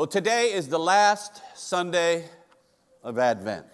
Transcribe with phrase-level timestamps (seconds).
[0.00, 2.24] Well, today is the last Sunday
[3.04, 3.66] of Advent.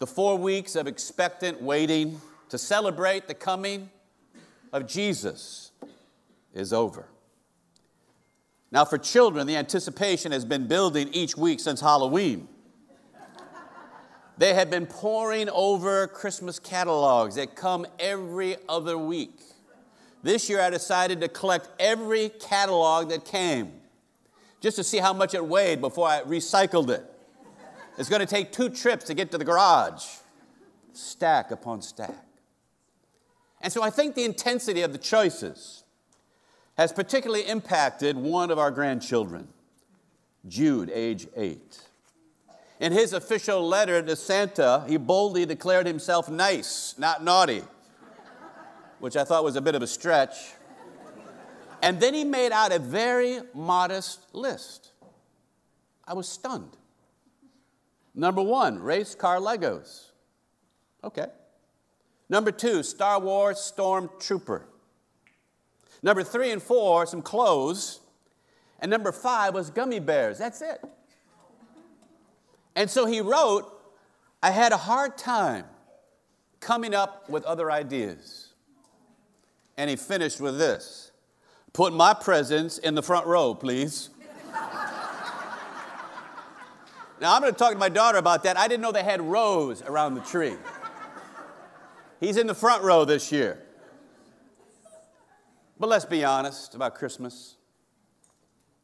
[0.00, 3.90] The four weeks of expectant waiting to celebrate the coming
[4.72, 5.70] of Jesus
[6.52, 7.06] is over.
[8.72, 12.48] Now, for children, the anticipation has been building each week since Halloween.
[14.36, 19.38] They have been poring over Christmas catalogs that come every other week.
[20.24, 23.70] This year, I decided to collect every catalog that came
[24.66, 27.04] just to see how much it weighed before I recycled it.
[27.98, 30.04] It's going to take two trips to get to the garage,
[30.92, 32.26] stack upon stack.
[33.60, 35.84] And so I think the intensity of the choices
[36.76, 39.46] has particularly impacted one of our grandchildren,
[40.48, 41.82] Jude, age eight.
[42.80, 47.62] In his official letter to Santa, he boldly declared himself nice, not naughty,
[48.98, 50.55] which I thought was a bit of a stretch.
[51.86, 54.90] And then he made out a very modest list.
[56.04, 56.76] I was stunned.
[58.12, 60.06] Number one, race car Legos.
[61.04, 61.28] Okay.
[62.28, 64.64] Number two, Star Wars Stormtrooper.
[66.02, 68.00] Number three and four, some clothes.
[68.80, 70.38] And number five was gummy bears.
[70.38, 70.84] That's it.
[72.74, 73.72] And so he wrote,
[74.42, 75.66] I had a hard time
[76.58, 78.54] coming up with other ideas.
[79.76, 81.12] And he finished with this
[81.76, 84.08] Put my presents in the front row, please.
[87.20, 88.56] now, I'm going to talk to my daughter about that.
[88.56, 90.56] I didn't know they had rows around the tree.
[92.18, 93.62] He's in the front row this year.
[95.78, 97.56] But let's be honest about Christmas.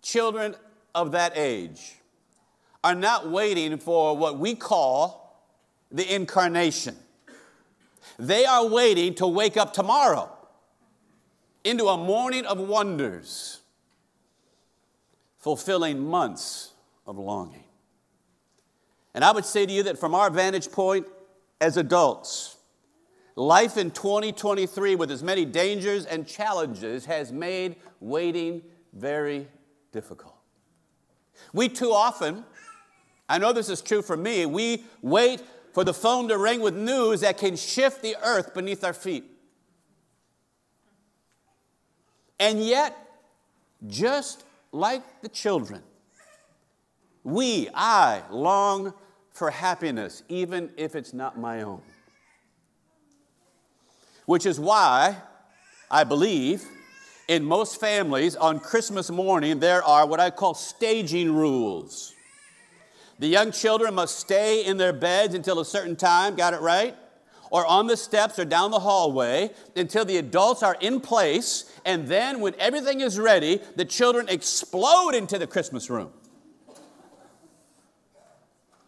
[0.03, 0.55] Children
[0.95, 1.95] of that age
[2.85, 5.49] are not waiting for what we call
[5.91, 6.97] the incarnation.
[8.19, 10.31] They are waiting to wake up tomorrow
[11.65, 13.61] into a morning of wonders,
[15.39, 16.73] fulfilling months
[17.07, 17.65] of longing.
[19.15, 21.07] And I would say to you that from our vantage point
[21.61, 22.57] as adults,
[23.37, 28.63] life in 2023 with as many dangers and challenges has made waiting
[28.93, 29.47] very
[29.93, 30.37] difficult.
[31.53, 32.45] We too often
[33.33, 34.45] I know this is true for me.
[34.45, 38.85] We wait for the phone to ring with news that can shift the earth beneath
[38.85, 39.25] our feet.
[42.43, 42.97] And yet,
[43.87, 44.43] just
[44.73, 45.81] like the children,
[47.23, 48.95] we, I, long
[49.31, 51.83] for happiness, even if it's not my own.
[54.27, 55.19] Which is why
[55.89, 56.65] I believe
[57.29, 62.13] in most families on Christmas morning there are what I call staging rules.
[63.21, 66.97] The young children must stay in their beds until a certain time, got it right?
[67.53, 72.09] Or on the steps or down the hallway until the adults are in place, and
[72.09, 76.11] then when everything is ready, the children explode into the Christmas room.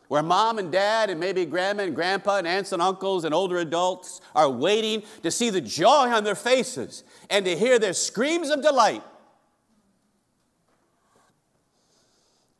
[0.08, 3.58] Where mom and dad, and maybe grandma and grandpa, and aunts and uncles, and older
[3.58, 8.50] adults are waiting to see the joy on their faces and to hear their screams
[8.50, 9.02] of delight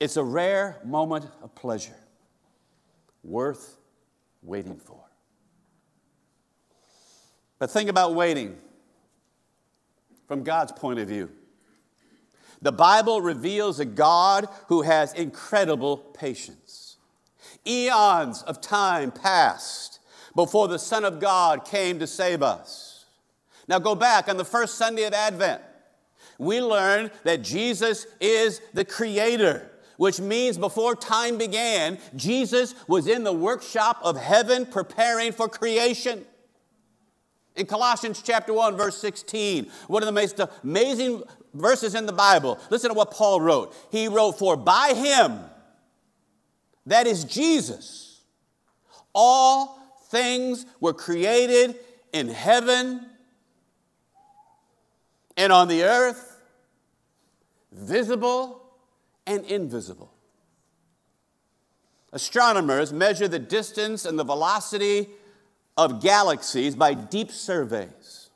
[0.00, 1.96] It's a rare moment of pleasure,
[3.22, 3.78] worth
[4.42, 5.03] waiting for.
[7.58, 8.58] But think about waiting
[10.26, 11.30] from God's point of view.
[12.62, 16.96] The Bible reveals a God who has incredible patience.
[17.66, 20.00] Eons of time passed
[20.34, 23.04] before the Son of God came to save us.
[23.68, 25.62] Now go back on the first Sunday of Advent.
[26.38, 33.24] We learned that Jesus is the Creator which means before time began, Jesus was in
[33.24, 36.24] the workshop of heaven preparing for creation.
[37.56, 41.22] In Colossians chapter 1, verse 16, one of the most amazing
[41.52, 43.74] verses in the Bible, listen to what Paul wrote.
[43.90, 45.38] He wrote, For by him,
[46.86, 48.20] that is Jesus,
[49.14, 49.78] all
[50.10, 51.76] things were created
[52.12, 53.06] in heaven
[55.36, 56.40] and on the earth,
[57.72, 58.62] visible
[59.26, 60.12] and invisible.
[62.12, 65.08] Astronomers measure the distance and the velocity
[65.76, 68.30] of galaxies by deep surveys.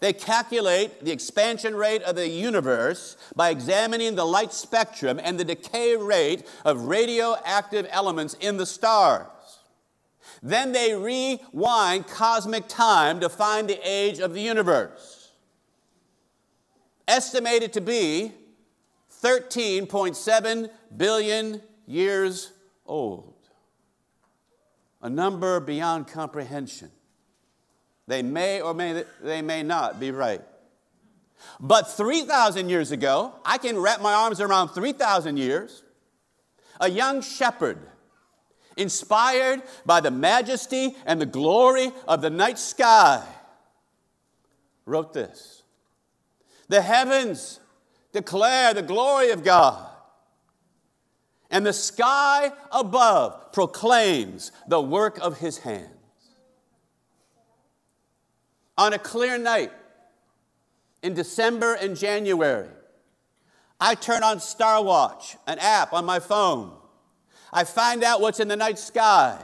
[0.00, 5.44] They calculate the expansion rate of the universe by examining the light spectrum and the
[5.44, 9.26] decay rate of radioactive elements in the stars.
[10.42, 15.32] Then they rewind cosmic time to find the age of the universe.
[17.06, 18.32] Estimated to be
[19.22, 22.52] 13.7 billion years
[22.86, 23.29] old.
[25.02, 26.90] A number beyond comprehension.
[28.06, 30.42] They may or may, they may not be right.
[31.58, 35.82] But 3,000 years ago, I can wrap my arms around 3,000 years,
[36.80, 37.78] a young shepherd,
[38.76, 43.24] inspired by the majesty and the glory of the night sky,
[44.86, 45.62] wrote this
[46.68, 47.60] The heavens
[48.12, 49.89] declare the glory of God,
[51.50, 55.88] and the sky above proclaims the work of his hands.
[58.78, 59.72] On a clear night
[61.02, 62.68] in December and January,
[63.80, 66.72] I turn on Star Watch, an app on my phone.
[67.52, 69.42] I find out what's in the night sky,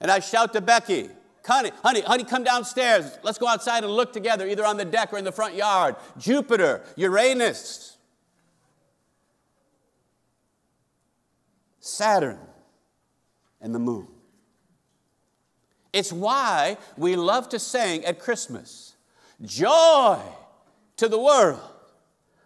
[0.00, 1.10] and I shout to Becky,
[1.48, 3.18] Honey, honey, honey, come downstairs.
[3.22, 5.96] Let's go outside and look together, either on the deck or in the front yard.
[6.18, 7.96] Jupiter, Uranus,
[11.88, 12.38] Saturn,
[13.60, 14.08] and the moon.
[15.92, 18.94] It's why we love to sing at Christmas
[19.42, 20.20] Joy
[20.96, 21.60] to the world,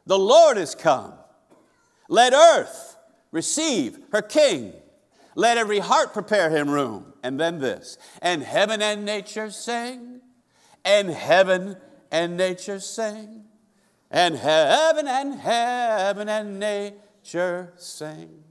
[0.06, 1.15] the Lord is come.
[2.09, 2.97] Let earth
[3.31, 4.75] receive her King.
[5.35, 7.15] Let every heart prepare him room.
[7.23, 10.21] And then this, and heaven and nature sing,
[10.85, 11.77] and heaven
[12.11, 13.44] and nature sing,
[14.11, 18.42] and heaven and heaven and nature sing.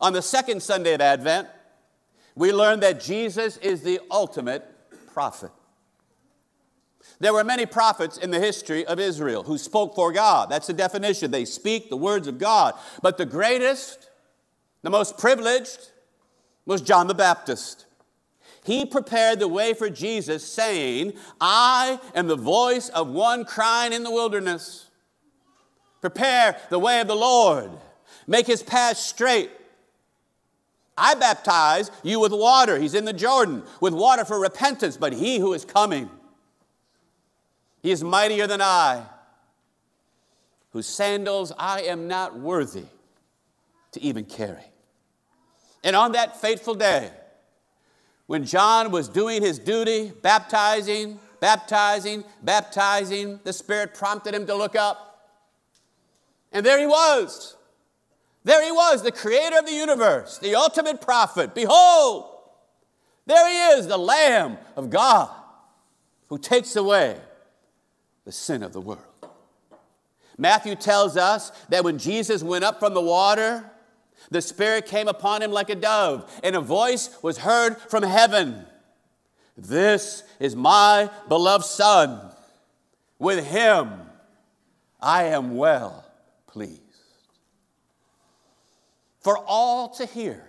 [0.00, 1.48] On the second Sunday of Advent,
[2.34, 4.64] we learn that Jesus is the ultimate
[5.12, 5.50] prophet.
[7.20, 10.50] There were many prophets in the history of Israel who spoke for God.
[10.50, 11.30] That's the definition.
[11.30, 12.74] They speak the words of God.
[13.02, 14.08] But the greatest,
[14.82, 15.90] the most privileged,
[16.64, 17.86] was John the Baptist.
[18.62, 24.04] He prepared the way for Jesus, saying, I am the voice of one crying in
[24.04, 24.86] the wilderness.
[26.00, 27.70] Prepare the way of the Lord,
[28.26, 29.50] make his path straight.
[30.98, 32.78] I baptize you with water.
[32.78, 36.10] He's in the Jordan with water for repentance, but he who is coming,
[37.82, 39.04] he is mightier than I,
[40.72, 42.86] whose sandals I am not worthy
[43.92, 44.64] to even carry.
[45.84, 47.10] And on that fateful day,
[48.26, 54.76] when John was doing his duty, baptizing, baptizing, baptizing, the Spirit prompted him to look
[54.76, 55.30] up.
[56.52, 57.56] And there he was.
[58.48, 61.54] There he was, the creator of the universe, the ultimate prophet.
[61.54, 62.24] Behold,
[63.26, 65.28] there he is, the Lamb of God
[66.28, 67.18] who takes away
[68.24, 69.02] the sin of the world.
[70.38, 73.70] Matthew tells us that when Jesus went up from the water,
[74.30, 78.64] the Spirit came upon him like a dove, and a voice was heard from heaven
[79.58, 82.32] This is my beloved Son.
[83.18, 83.92] With him
[85.02, 86.06] I am well
[86.46, 86.87] pleased.
[89.20, 90.44] For all to hear,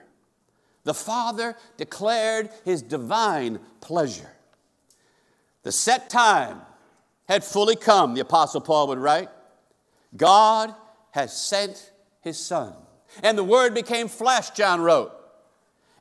[0.83, 4.29] the Father declared his divine pleasure.
[5.63, 6.61] The set time
[7.27, 9.29] had fully come, the Apostle Paul would write.
[10.15, 10.73] God
[11.11, 12.73] has sent his Son.
[13.23, 15.11] And the Word became flesh, John wrote,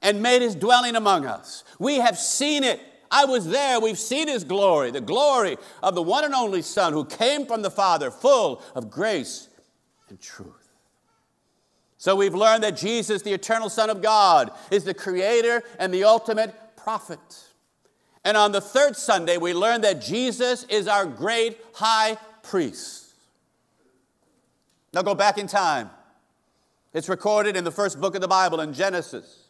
[0.02, 1.64] and made his dwelling among us.
[1.78, 2.80] We have seen it.
[3.10, 3.80] I was there.
[3.80, 7.62] We've seen his glory, the glory of the one and only Son who came from
[7.62, 9.48] the Father, full of grace
[10.08, 10.57] and truth.
[11.98, 16.04] So we've learned that Jesus, the eternal Son of God, is the creator and the
[16.04, 17.18] ultimate prophet.
[18.24, 23.06] And on the third Sunday, we learn that Jesus is our great high priest.
[24.94, 25.90] Now go back in time.
[26.94, 29.48] It's recorded in the first book of the Bible in Genesis.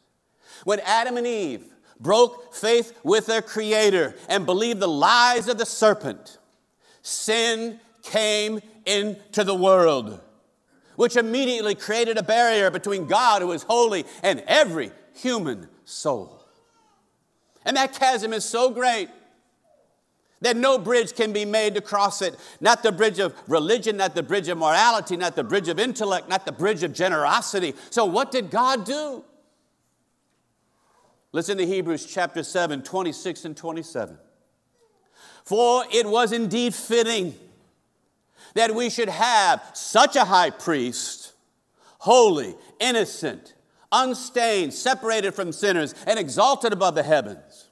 [0.65, 1.65] When Adam and Eve
[2.01, 6.39] broke faith with their Creator and believed the lies of the serpent,
[7.03, 10.21] sin came into the world,
[10.99, 16.45] which immediately created a barrier between God, who is holy, and every human soul.
[17.65, 19.09] And that chasm is so great
[20.41, 22.35] that no bridge can be made to cross it.
[22.61, 26.29] Not the bridge of religion, not the bridge of morality, not the bridge of intellect,
[26.29, 27.75] not the bridge of generosity.
[27.91, 29.25] So, what did God do?
[31.31, 34.19] Listen to Hebrews chapter 7, 26 and 27.
[35.45, 37.37] For it was indeed fitting
[38.55, 41.33] that we should have such a high priest,
[41.99, 43.55] holy, innocent,
[43.93, 47.69] unstained, separated from sinners, and exalted above the heavens.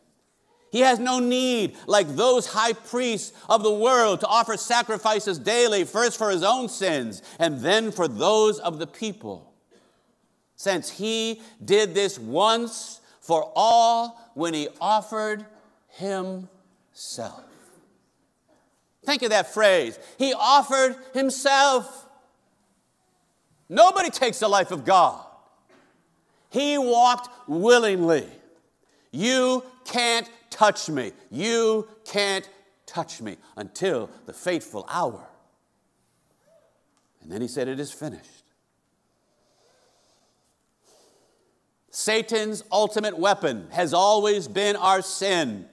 [0.71, 5.85] He has no need, like those high priests of the world, to offer sacrifices daily,
[5.85, 9.55] first for his own sins and then for those of the people.
[10.57, 15.47] Since he did this once for all when he offered
[15.89, 17.43] himself.
[19.07, 19.99] Think of that phrase.
[20.19, 22.07] He offered himself.
[23.69, 25.25] Nobody takes the life of God.
[26.51, 28.27] He walked willingly.
[29.13, 31.13] You can't touch me.
[31.31, 32.49] You can't
[32.85, 35.27] touch me until the fateful hour
[37.23, 38.45] And then he said, It is finished.
[41.91, 45.67] Satan's ultimate weapon has always been our sin.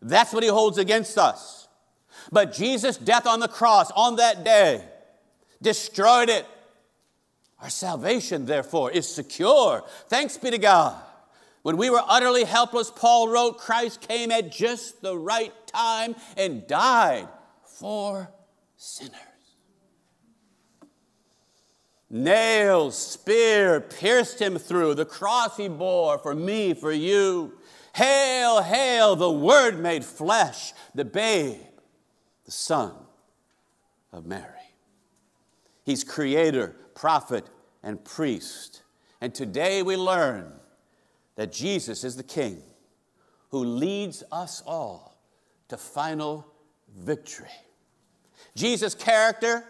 [0.00, 1.65] That's what he holds against us.
[2.32, 4.84] But Jesus' death on the cross on that day
[5.62, 6.46] destroyed it.
[7.60, 9.84] Our salvation, therefore, is secure.
[10.08, 10.94] Thanks be to God.
[11.62, 16.66] When we were utterly helpless, Paul wrote, Christ came at just the right time and
[16.66, 17.28] died
[17.64, 18.30] for
[18.76, 19.14] sinners.
[22.08, 24.94] Nails, spear pierced him through.
[24.94, 27.58] The cross he bore for me, for you.
[27.94, 31.58] Hail, hail, the Word made flesh, the babe,
[32.46, 32.92] the Son
[34.12, 34.44] of Mary.
[35.84, 37.44] He's creator, prophet,
[37.82, 38.82] and priest.
[39.20, 40.52] And today we learn
[41.34, 42.62] that Jesus is the King
[43.50, 45.20] who leads us all
[45.68, 46.46] to final
[46.96, 47.48] victory.
[48.54, 49.64] Jesus' character,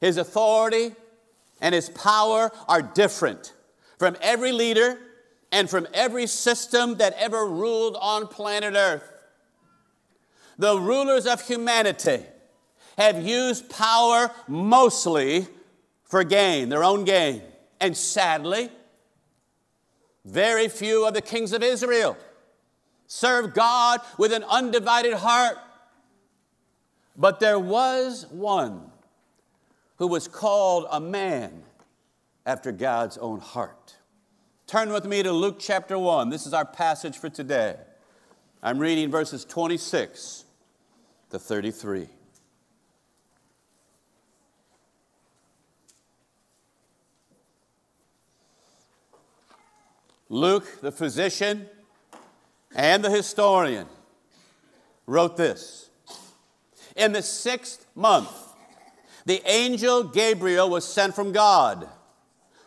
[0.00, 0.92] his authority,
[1.60, 3.52] and his power are different
[3.98, 4.98] from every leader
[5.52, 9.12] and from every system that ever ruled on planet Earth.
[10.60, 12.22] The rulers of humanity
[12.98, 15.46] have used power mostly
[16.04, 17.40] for gain, their own gain.
[17.80, 18.68] And sadly,
[20.26, 22.14] very few of the kings of Israel
[23.06, 25.56] served God with an undivided heart.
[27.16, 28.90] But there was one
[29.96, 31.62] who was called a man
[32.44, 33.96] after God's own heart.
[34.66, 36.28] Turn with me to Luke chapter 1.
[36.28, 37.76] This is our passage for today.
[38.62, 40.44] I'm reading verses 26
[41.30, 42.08] to 33.
[50.28, 51.68] Luke, the physician
[52.74, 53.86] and the historian,
[55.06, 55.90] wrote this
[56.94, 58.30] In the sixth month,
[59.26, 61.88] the angel Gabriel was sent from God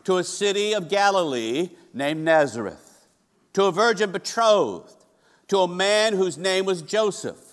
[0.03, 3.07] to a city of Galilee named Nazareth,
[3.53, 5.05] to a virgin betrothed
[5.47, 7.52] to a man whose name was Joseph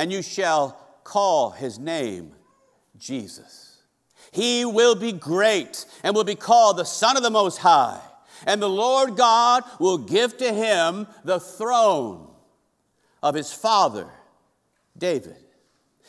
[0.00, 2.32] and you shall call his name
[2.96, 3.82] Jesus.
[4.32, 8.00] He will be great and will be called the Son of the Most High.
[8.46, 12.30] And the Lord God will give to him the throne
[13.22, 14.08] of his father,
[14.96, 15.36] David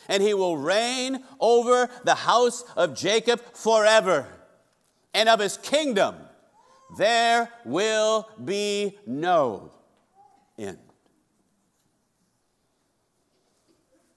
[0.08, 4.26] and he will reign over the house of Jacob forever.
[5.12, 6.16] And of his kingdom
[6.96, 9.70] there will be no
[10.58, 10.91] end.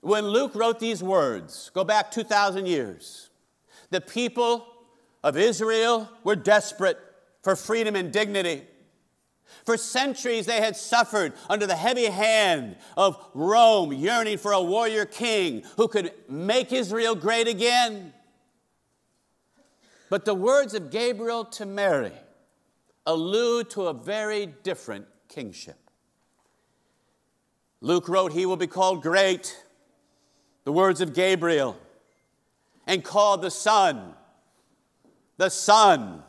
[0.05, 3.31] When Luke wrote these words, go back 2,000 years,
[3.89, 4.67] the people
[5.23, 6.99] of Israel were desperate
[7.41, 8.67] for freedom and dignity.
[9.65, 15.05] For centuries, they had suffered under the heavy hand of Rome, yearning for a warrior
[15.05, 18.13] king who could make Israel great again.
[20.11, 22.13] But the words of Gabriel to Mary
[23.07, 25.79] allude to a very different kingship.
[27.81, 29.64] Luke wrote, He will be called great,
[30.65, 31.77] the words of Gabriel,
[32.85, 34.13] and called the Son,
[35.37, 36.21] the Son,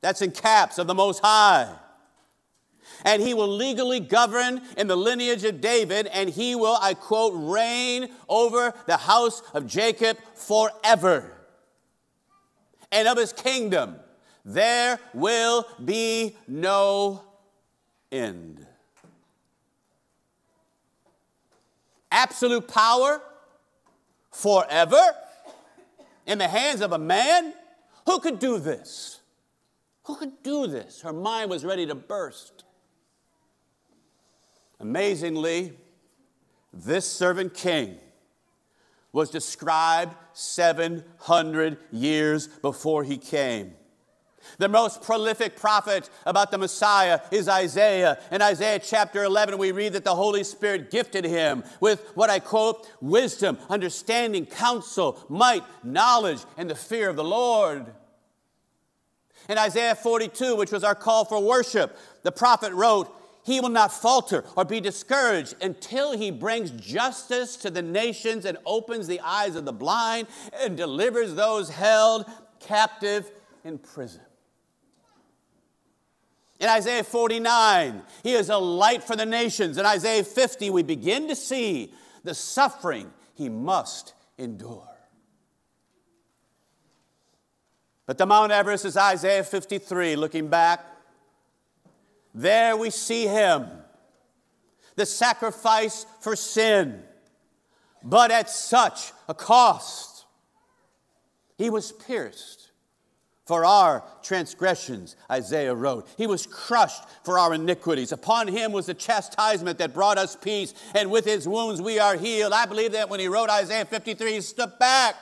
[0.00, 1.76] that's in caps of the Most High
[3.04, 7.32] and he will legally govern in the lineage of David, and he will, I quote,
[7.36, 11.32] reign over the house of Jacob forever.
[12.92, 13.96] And of his kingdom
[14.44, 17.22] there will be no
[18.10, 18.66] end.
[22.10, 23.22] Absolute power
[24.30, 25.02] forever
[26.26, 27.54] in the hands of a man?
[28.06, 29.20] Who could do this?
[30.04, 31.02] Who could do this?
[31.02, 32.64] Her mind was ready to burst.
[34.80, 35.76] Amazingly,
[36.72, 37.98] this servant king
[39.12, 43.74] was described 700 years before he came.
[44.58, 48.18] The most prolific prophet about the Messiah is Isaiah.
[48.30, 52.38] In Isaiah chapter 11, we read that the Holy Spirit gifted him with what I
[52.38, 57.86] quote wisdom, understanding, counsel, might, knowledge, and the fear of the Lord.
[59.48, 63.92] In Isaiah 42, which was our call for worship, the prophet wrote, he will not
[63.92, 69.56] falter or be discouraged until he brings justice to the nations and opens the eyes
[69.56, 70.28] of the blind
[70.62, 72.26] and delivers those held
[72.60, 73.30] captive
[73.64, 74.20] in prison.
[76.60, 79.78] In Isaiah 49, he is a light for the nations.
[79.78, 84.86] In Isaiah 50, we begin to see the suffering he must endure.
[88.04, 90.84] But the Mount Everest is Isaiah 53, looking back.
[92.34, 93.66] There we see him,
[94.96, 97.02] the sacrifice for sin,
[98.02, 100.26] but at such a cost.
[101.56, 102.69] He was pierced
[103.50, 106.06] for our transgressions, Isaiah wrote.
[106.16, 108.12] He was crushed for our iniquities.
[108.12, 112.16] Upon him was the chastisement that brought us peace, and with his wounds we are
[112.16, 112.52] healed.
[112.52, 115.16] I believe that when he wrote Isaiah 53, he stepped back.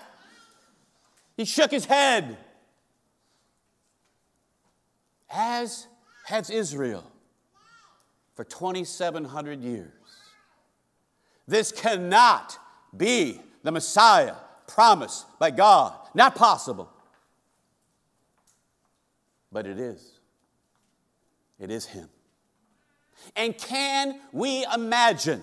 [1.39, 2.37] He shook his head
[5.31, 5.87] as
[6.27, 7.11] has Israel
[8.35, 9.91] for 2,700 years.
[11.47, 12.59] This cannot
[12.95, 14.35] be the Messiah
[14.67, 15.95] promised by God.
[16.15, 16.93] Not possible.
[19.51, 20.19] But it is.
[21.59, 22.09] It is Him.
[23.35, 25.43] And can we imagine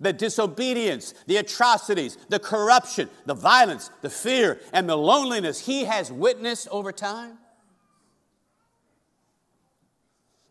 [0.00, 6.10] the disobedience, the atrocities, the corruption, the violence, the fear, and the loneliness He has
[6.10, 7.38] witnessed over time?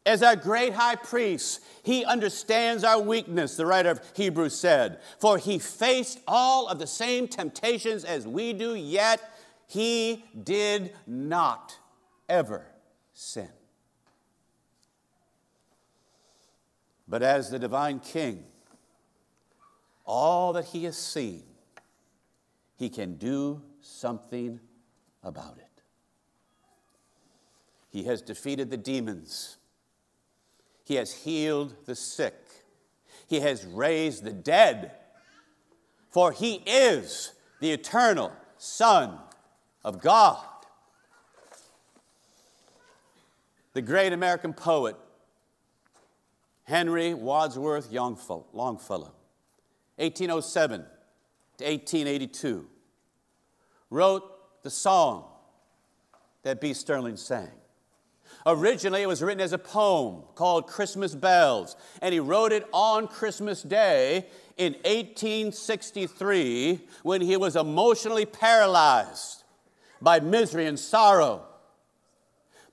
[0.06, 5.02] As our great high priest, he understands our weakness, the writer of Hebrews said.
[5.20, 9.20] For he faced all of the same temptations as we do, yet
[9.68, 11.78] he did not
[12.28, 12.66] ever
[13.14, 13.50] sin.
[17.08, 18.44] But as the divine king,
[20.06, 21.44] all that he has seen,
[22.78, 24.60] he can do something
[25.24, 25.82] about it.
[27.90, 29.58] He has defeated the demons
[30.88, 32.34] he has healed the sick.
[33.28, 34.94] He has raised the dead.
[36.12, 39.20] For he is the eternal Son
[39.84, 40.46] of God.
[43.78, 44.96] The great American poet,
[46.64, 49.14] Henry Wadsworth Longfellow,
[49.98, 52.66] 1807 to 1882,
[53.92, 55.26] wrote the song
[56.42, 56.74] that B.
[56.74, 57.52] Sterling sang.
[58.48, 63.08] Originally, it was written as a poem called Christmas Bells, and he wrote it on
[63.08, 64.26] Christmas Day
[64.58, 69.44] in 1863 when he was emotionally paralyzed
[70.02, 71.44] by misery and sorrow.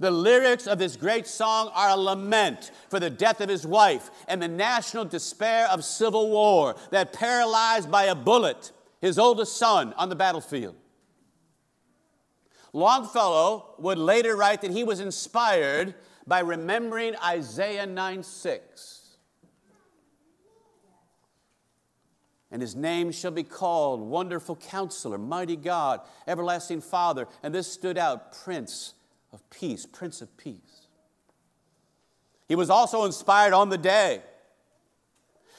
[0.00, 4.10] The lyrics of this great song are a lament for the death of his wife
[4.26, 9.92] and the national despair of civil war that paralyzed by a bullet his oldest son
[9.98, 10.74] on the battlefield.
[12.72, 15.94] Longfellow would later write that he was inspired
[16.26, 19.16] by remembering Isaiah 9 6.
[22.50, 27.28] And his name shall be called Wonderful Counselor, Mighty God, Everlasting Father.
[27.42, 28.93] And this stood out Prince
[29.34, 30.86] of Peace, Prince of Peace.
[32.46, 34.22] He was also inspired on the day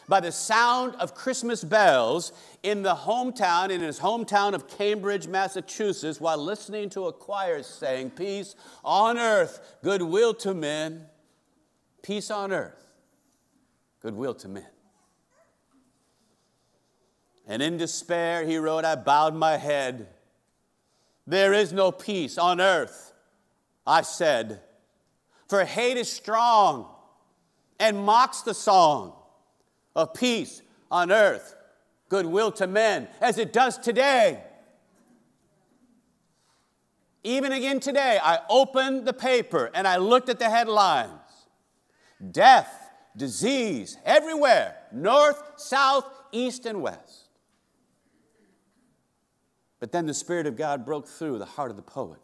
[0.07, 2.31] by the sound of Christmas bells
[2.63, 8.11] in the hometown, in his hometown of Cambridge, Massachusetts, while listening to a choir saying,
[8.11, 11.07] Peace on earth, goodwill to men.
[12.01, 12.93] Peace on earth,
[14.01, 14.67] goodwill to men.
[17.47, 20.07] And in despair, he wrote, I bowed my head.
[21.27, 23.14] There is no peace on earth,
[23.85, 24.61] I said,
[25.47, 26.87] for hate is strong
[27.79, 29.13] and mocks the song
[29.95, 31.55] of peace on earth,
[32.09, 34.41] goodwill to men, as it does today.
[37.23, 41.11] Even again today, I opened the paper and I looked at the headlines
[42.31, 47.29] death, disease, everywhere, north, south, east, and west.
[49.79, 52.19] But then the Spirit of God broke through the heart of the poet.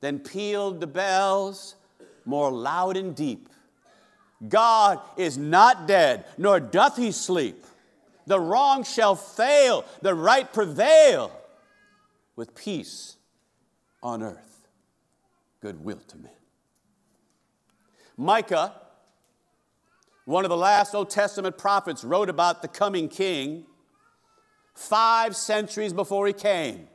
[0.00, 1.76] Then pealed the bells
[2.24, 3.48] more loud and deep
[4.46, 7.64] God is not dead, nor doth he sleep.
[8.26, 11.30] The wrong shall fail, the right prevail,
[12.34, 13.16] with peace
[14.02, 14.66] on earth,
[15.60, 16.32] goodwill to men.
[18.16, 18.74] Micah,
[20.24, 23.64] one of the last Old Testament prophets, wrote about the coming king
[24.74, 26.88] five centuries before he came.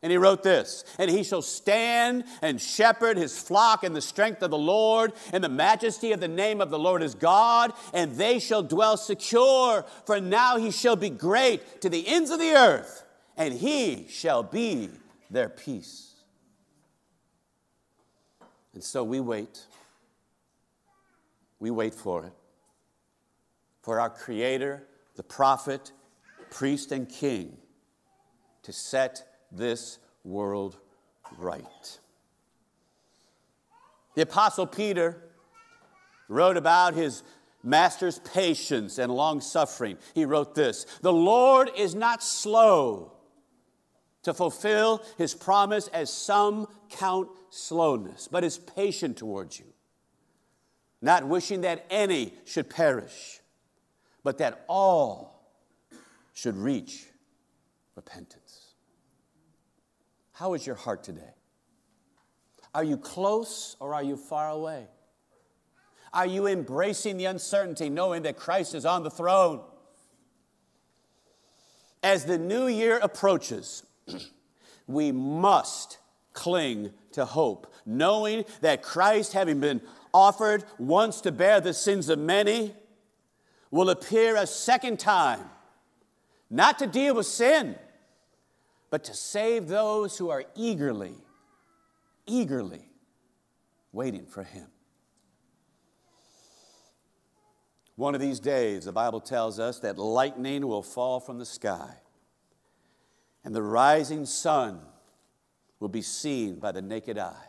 [0.00, 4.42] And he wrote this, and he shall stand and shepherd his flock in the strength
[4.42, 8.14] of the Lord, in the majesty of the name of the Lord his God, and
[8.14, 12.52] they shall dwell secure, for now he shall be great to the ends of the
[12.52, 13.02] earth,
[13.36, 14.88] and he shall be
[15.30, 16.14] their peace.
[18.74, 19.64] And so we wait.
[21.58, 22.32] we wait for it.
[23.82, 25.90] For our Creator, the prophet,
[26.50, 27.56] priest, and king
[28.62, 30.76] to set this world
[31.38, 31.98] right.
[34.14, 35.22] The Apostle Peter
[36.28, 37.22] wrote about his
[37.62, 39.98] master's patience and long suffering.
[40.14, 43.12] He wrote this The Lord is not slow
[44.24, 49.66] to fulfill his promise, as some count slowness, but is patient towards you,
[51.00, 53.40] not wishing that any should perish,
[54.24, 55.52] but that all
[56.34, 57.06] should reach
[57.94, 58.67] repentance.
[60.38, 61.34] How is your heart today?
[62.72, 64.86] Are you close or are you far away?
[66.12, 69.62] Are you embracing the uncertainty, knowing that Christ is on the throne?
[72.04, 73.82] As the new year approaches,
[74.86, 75.98] we must
[76.34, 79.80] cling to hope, knowing that Christ, having been
[80.14, 82.76] offered once to bear the sins of many,
[83.72, 85.50] will appear a second time,
[86.48, 87.74] not to deal with sin,
[88.90, 91.14] but to save those who are eagerly,
[92.26, 92.90] eagerly
[93.92, 94.66] waiting for Him.
[97.96, 101.96] One of these days, the Bible tells us that lightning will fall from the sky
[103.44, 104.80] and the rising sun
[105.80, 107.48] will be seen by the naked eye.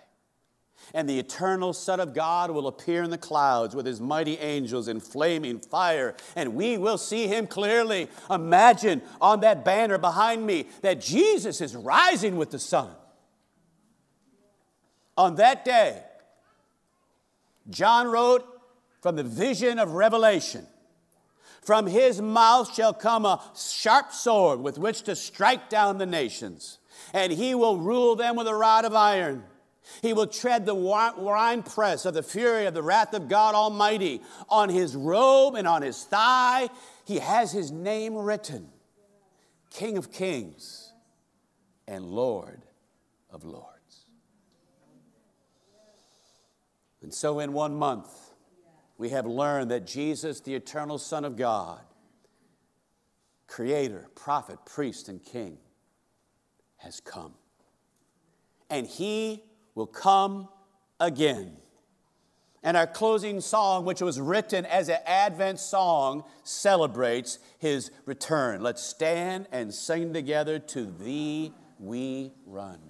[0.94, 4.88] And the eternal Son of God will appear in the clouds with his mighty angels
[4.88, 8.08] in flaming fire, and we will see him clearly.
[8.30, 12.90] Imagine on that banner behind me that Jesus is rising with the sun.
[15.16, 16.02] On that day,
[17.70, 18.46] John wrote
[19.02, 20.66] from the vision of Revelation.
[21.62, 26.80] From his mouth shall come a sharp sword with which to strike down the nations,
[27.14, 29.44] and he will rule them with a rod of iron.
[30.02, 34.22] He will tread the winepress of the fury of the wrath of God Almighty.
[34.50, 36.70] On his robe and on his thigh,
[37.06, 38.70] he has his name written
[39.72, 40.92] King of Kings
[41.88, 42.62] and Lord
[43.32, 44.06] of Lords.
[47.02, 48.10] And so, in one month,
[48.98, 51.80] we have learned that Jesus, the eternal Son of God,
[53.48, 55.58] creator, prophet, priest, and king,
[56.78, 57.34] has come.
[58.70, 59.44] And he
[59.80, 60.50] will come
[61.00, 61.56] again.
[62.62, 68.62] And our closing song, which was written as an Advent song, celebrates his return.
[68.62, 72.89] Let's stand and sing together To Thee We Run.